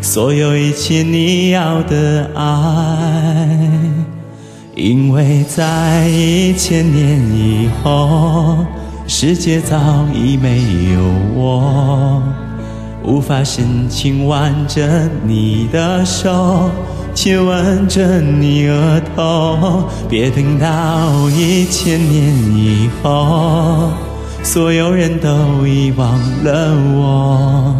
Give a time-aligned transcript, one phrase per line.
[0.00, 3.58] 所有一切你要的爱，
[4.74, 8.64] 因为在一千年以后，
[9.06, 9.76] 世界早
[10.14, 10.62] 已没
[10.94, 11.00] 有
[11.34, 12.22] 我，
[13.04, 16.70] 无法深情挽着你的手。
[17.14, 23.90] 亲吻着你额头，别等到一千年以后，
[24.44, 26.08] 所有人都遗忘
[26.44, 27.74] 了我。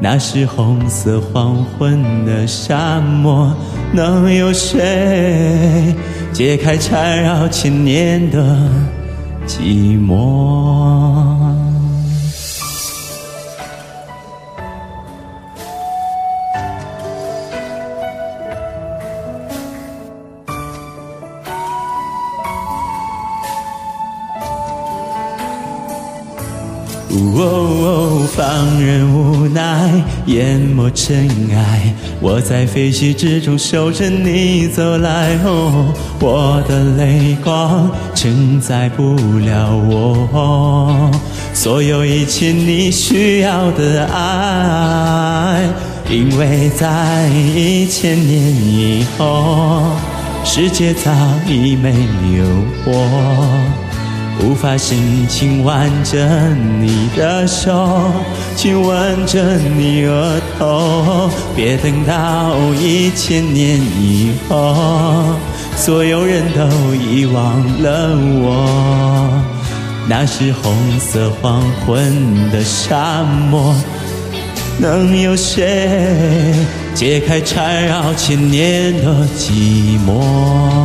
[0.00, 3.52] 那是红色黄昏的沙漠，
[3.92, 5.94] 能有谁
[6.32, 8.56] 解开缠绕千年的
[9.46, 11.52] 寂寞？
[27.10, 29.90] 哦，放任无奈
[30.26, 35.34] 淹没尘埃，我在废墟之中守着你走来。
[35.44, 41.10] 哦，我的泪光承载不了我
[41.54, 45.66] 所有一切你需要的爱，
[46.10, 49.82] 因为在一千年以后，
[50.44, 51.10] 世界早
[51.48, 51.90] 已没
[52.36, 52.44] 有
[52.84, 53.87] 我。
[54.40, 56.26] 无法深情挽着
[56.80, 58.12] 你的手，
[58.56, 65.34] 亲吻着你额头，别等到一千年以后，
[65.76, 69.42] 所有人都遗忘了我。
[70.08, 73.74] 那是红色黄昏的沙漠，
[74.78, 76.54] 能有谁
[76.94, 80.77] 解开缠绕千年的寂寞？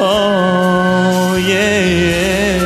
[0.00, 2.60] 哦耶！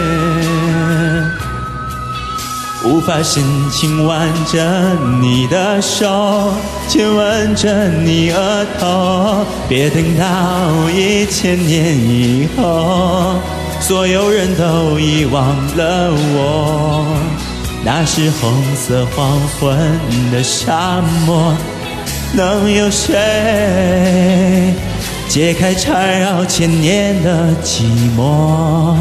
[2.84, 6.52] 无法深情挽着你的手，
[6.88, 13.36] 亲吻着你额头，别等到一千年以后，
[13.80, 17.06] 所有人都遗忘了我。
[17.84, 19.78] 那是红色黄昏
[20.30, 21.54] 的沙漠，
[22.32, 24.74] 能有谁？
[25.32, 27.84] 解开缠绕千年的寂
[28.14, 28.94] 寞，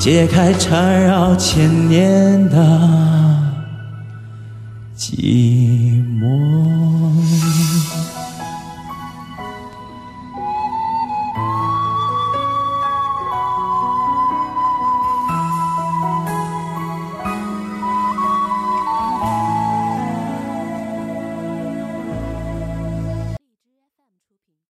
[0.00, 2.58] 解开缠绕千年的
[4.98, 6.03] 寂。